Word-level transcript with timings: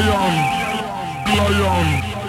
lion, 0.00 0.34
lion. 1.36 2.19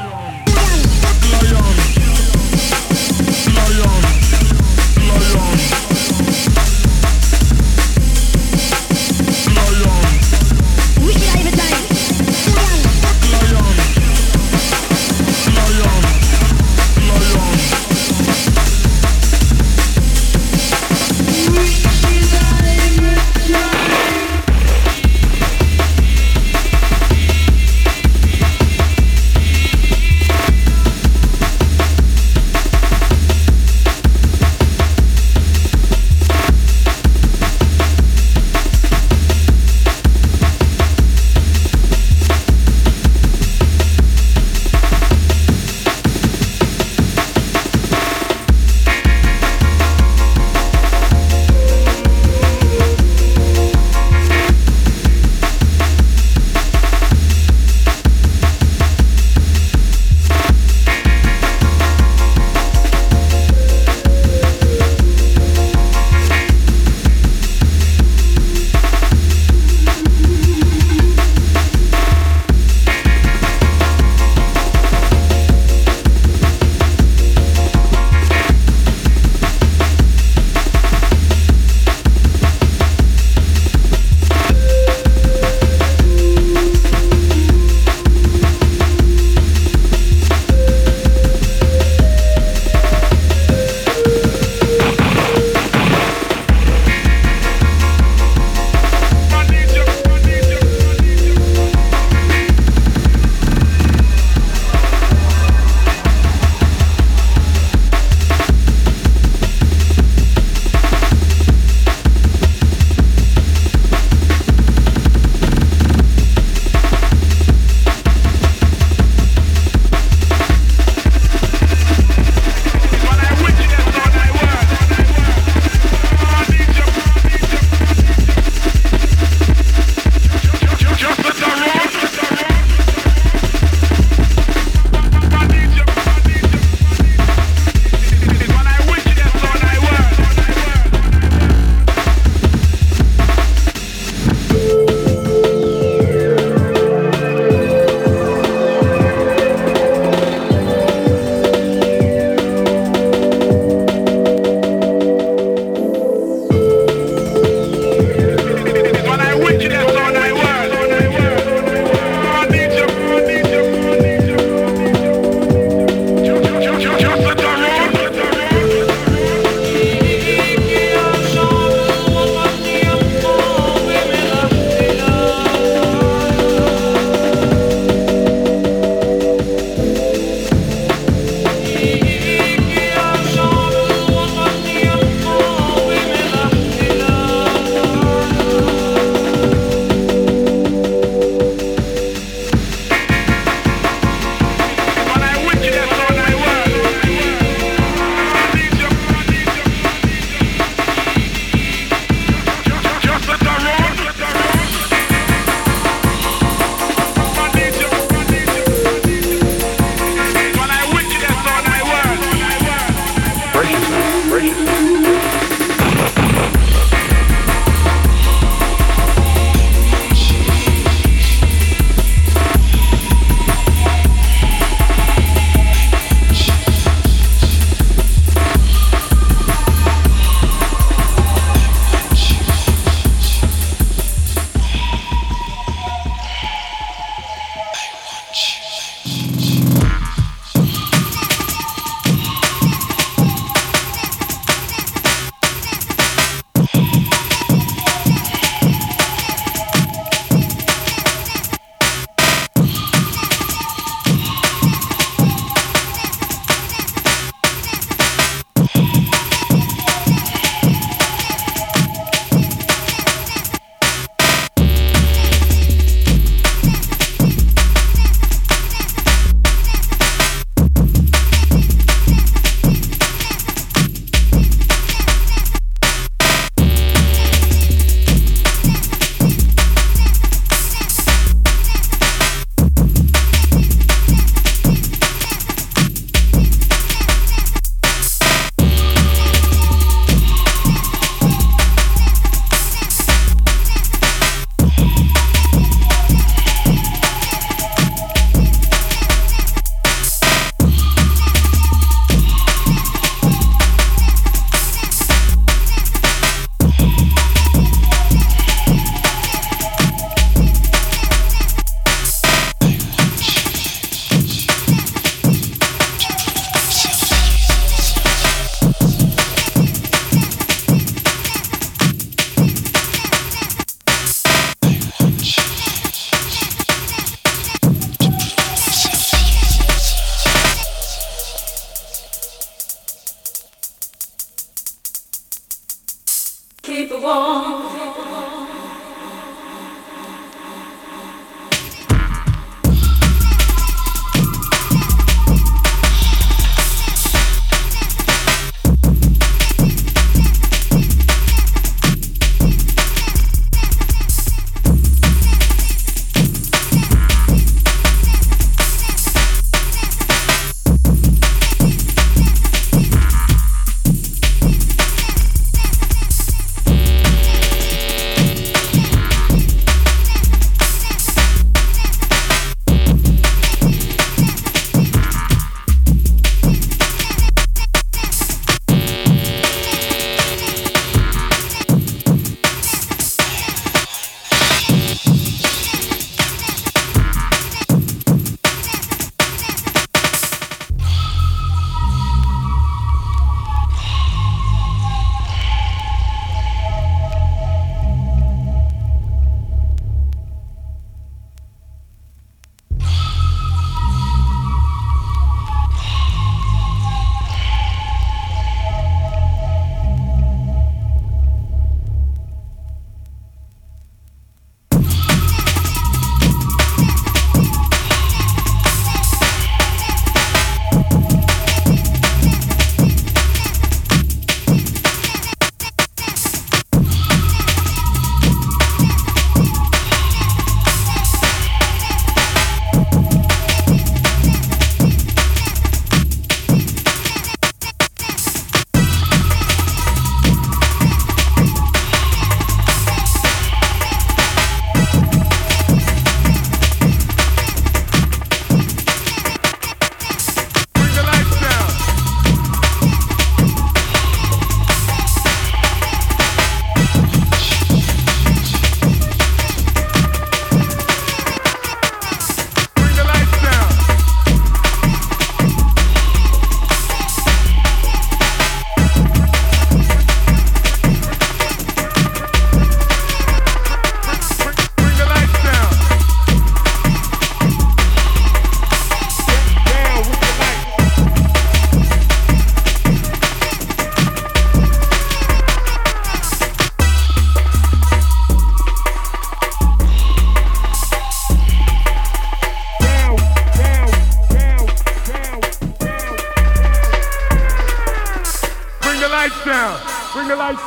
Keep 336.81 336.93
it 336.93 337.01
warm. 337.03 337.60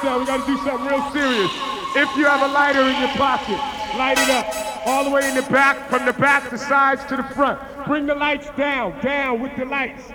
now. 0.05 0.19
We 0.19 0.27
got 0.27 0.47
to 0.47 0.47
do 0.47 0.57
something 0.59 0.87
real 0.87 1.11
serious. 1.13 1.51
If 1.97 2.17
you 2.17 2.27
have 2.27 2.43
a 2.49 2.53
lighter 2.53 2.83
in 2.83 3.01
your 3.01 3.09
pocket, 3.17 3.59
light 3.97 4.19
it 4.19 4.31
up. 4.31 4.47
All 4.87 5.05
the 5.05 5.11
way 5.11 5.29
in 5.29 5.35
the 5.35 5.43
back, 5.51 5.89
from 5.89 6.05
the 6.05 6.13
back, 6.13 6.51
the 6.51 6.59
sides 6.59 7.05
to 7.07 7.17
the 7.17 7.23
front. 7.23 7.59
Bring 7.87 8.07
the 8.07 8.15
lights 8.15 8.49
down, 8.57 9.01
down 9.03 9.41
with 9.41 9.57
the 9.57 9.65
lights. 9.65 10.13